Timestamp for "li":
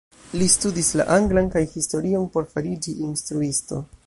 0.41-0.45